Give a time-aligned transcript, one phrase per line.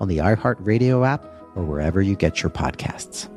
[0.00, 3.28] on the iHeartRadio app or wherever you get your podcasts.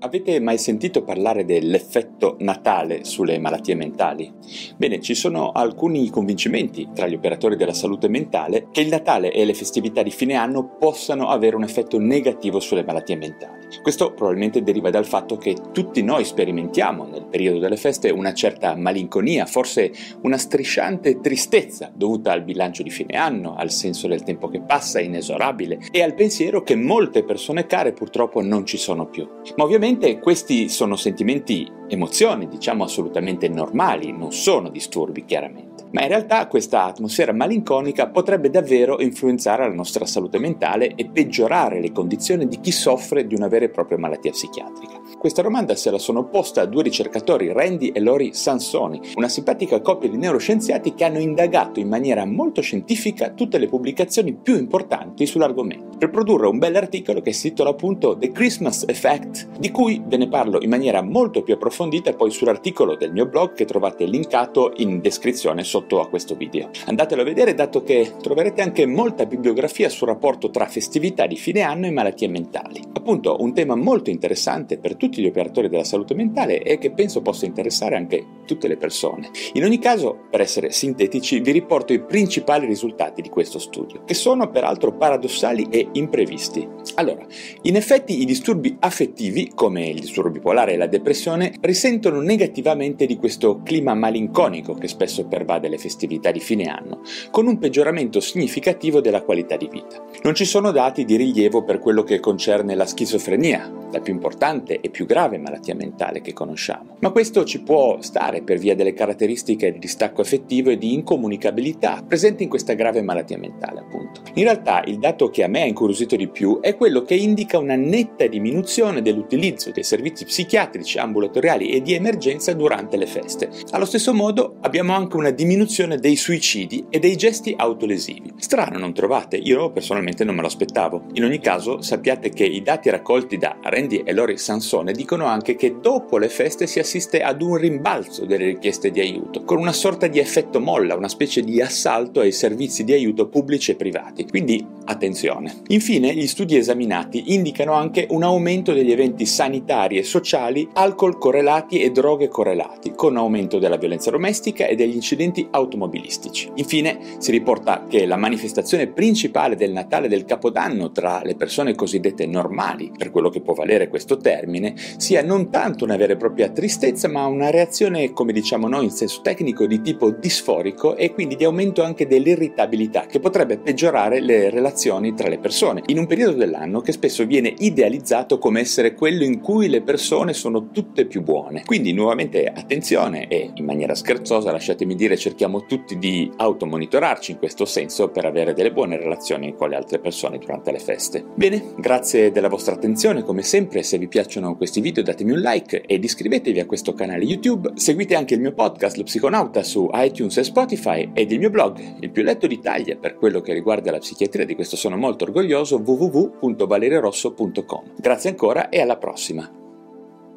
[0.00, 4.30] Avete mai sentito parlare dell'effetto Natale sulle malattie mentali?
[4.76, 9.46] Bene, ci sono alcuni convincimenti tra gli operatori della salute mentale che il Natale e
[9.46, 13.64] le festività di fine anno possano avere un effetto negativo sulle malattie mentali.
[13.80, 18.76] Questo probabilmente deriva dal fatto che tutti noi sperimentiamo nel periodo delle feste una certa
[18.76, 19.90] malinconia, forse
[20.22, 25.00] una strisciante tristezza dovuta al bilancio di fine anno, al senso del tempo che passa
[25.00, 29.26] inesorabile e al pensiero che molte persone care purtroppo non ci sono più.
[29.56, 29.84] Ma ovviamente
[30.18, 36.84] questi sono sentimenti, emozioni, diciamo assolutamente normali, non sono disturbi chiaramente ma in realtà questa
[36.84, 42.70] atmosfera malinconica potrebbe davvero influenzare la nostra salute mentale e peggiorare le condizioni di chi
[42.70, 45.00] soffre di una vera e propria malattia psichiatrica.
[45.18, 49.80] Questa domanda se la sono posta a due ricercatori, Randy e Lori Sansoni, una simpatica
[49.80, 55.24] coppia di neuroscienziati che hanno indagato in maniera molto scientifica tutte le pubblicazioni più importanti
[55.24, 60.18] sull'argomento, per produrre un bell'articolo che si titola appunto The Christmas Effect, di cui ve
[60.18, 64.72] ne parlo in maniera molto più approfondita poi sull'articolo del mio blog che trovate linkato
[64.76, 66.70] in descrizione sotto sotto a questo video.
[66.86, 71.60] Andatelo a vedere dato che troverete anche molta bibliografia sul rapporto tra festività di fine
[71.60, 72.82] anno e malattie mentali.
[72.92, 77.22] Appunto un tema molto interessante per tutti gli operatori della salute mentale e che penso
[77.22, 79.28] possa interessare anche tutte le persone.
[79.52, 84.14] In ogni caso, per essere sintetici, vi riporto i principali risultati di questo studio, che
[84.14, 86.66] sono peraltro paradossali e imprevisti.
[86.94, 87.26] Allora,
[87.62, 93.16] in effetti i disturbi affettivi, come il disturbo bipolare e la depressione, risentono negativamente di
[93.16, 99.00] questo clima malinconico che spesso pervade le festività di fine anno, con un peggioramento significativo
[99.00, 100.02] della qualità di vita.
[100.22, 104.80] Non ci sono dati di rilievo per quello che concerne la schizofrenia, la più importante
[104.80, 106.96] e più grave malattia mentale che conosciamo.
[107.00, 112.04] Ma questo ci può stare per via delle caratteristiche di distacco affettivo e di incomunicabilità
[112.06, 114.22] presenti in questa grave malattia mentale, appunto.
[114.34, 117.58] In realtà il dato che a me ha incuriosito di più è quello che indica
[117.58, 123.50] una netta diminuzione dell'utilizzo dei servizi psichiatrici ambulatoriali e di emergenza durante le feste.
[123.70, 128.34] Allo stesso modo abbiamo anche una diminuzione dei suicidi e dei gesti autolesivi.
[128.36, 129.36] Strano, non trovate?
[129.36, 131.06] Io personalmente non me lo aspettavo.
[131.14, 135.56] In ogni caso sappiate che i dati raccolti da Randy e Lori Sansone dicono anche
[135.56, 139.72] che dopo le feste si assiste ad un rimbalzo delle richieste di aiuto, con una
[139.72, 144.26] sorta di effetto molla, una specie di assalto ai servizi di aiuto pubblici e privati.
[144.26, 145.62] Quindi attenzione.
[145.68, 151.80] Infine, gli studi esaminati indicano anche un aumento degli eventi sanitari e sociali, alcol correlati
[151.80, 156.50] e droghe correlati, con aumento della violenza domestica e degli incidenti automobilistici.
[156.54, 162.26] Infine, si riporta che la manifestazione principale del Natale del Capodanno tra le persone cosiddette
[162.26, 166.48] normali, per quello che può valere questo termine, sia non tanto una vera e propria
[166.48, 171.36] tristezza, ma una reazione, come diciamo noi in senso tecnico, di tipo disforico e quindi
[171.36, 176.38] di aumento anche dell'irritabilità, che potrebbe peggiorare le relazioni tra le persone, in un periodo
[176.38, 181.22] dell'anno che spesso viene idealizzato come essere quello in cui le persone sono tutte più
[181.22, 181.62] buone.
[181.64, 187.66] Quindi nuovamente attenzione e in maniera scherzosa, lasciatemi dire, cerchiamo tutti di automonitorarci in questo
[187.66, 191.22] senso per avere delle buone relazioni con le altre persone durante le feste.
[191.34, 195.82] Bene, grazie della vostra attenzione, come sempre se vi piacciono questi video datemi un like
[195.82, 197.72] ed iscrivetevi a questo canale YouTube.
[198.06, 201.96] Seguite anche il mio podcast Lo Psiconauta su iTunes e Spotify ed il mio blog,
[201.98, 205.82] il più letto d'Italia per quello che riguarda la psichiatria, di questo sono molto orgoglioso,
[205.84, 207.94] www.valeriorosso.com.
[207.96, 209.50] Grazie ancora e alla prossima.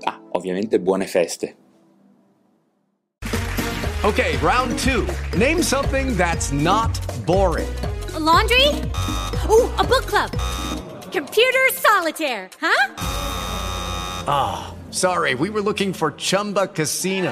[0.02, 1.56] Ah, ovviamente buone feste.
[4.02, 5.06] Ok, round 2.
[5.38, 7.70] Name something that's not boring.
[8.16, 8.66] A laundry?
[9.48, 10.32] Ooh, a book club.
[11.12, 12.94] Computer solitaire, huh?
[14.26, 17.32] Ah, oh, sorry, we were looking for Chumba Casino.